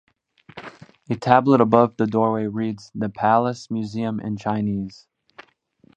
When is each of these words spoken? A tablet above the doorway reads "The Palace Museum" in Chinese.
A 1.11 1.15
tablet 1.15 1.61
above 1.61 1.95
the 1.97 2.07
doorway 2.07 2.47
reads 2.47 2.91
"The 2.95 3.07
Palace 3.09 3.69
Museum" 3.69 4.19
in 4.19 4.35
Chinese. 4.35 5.05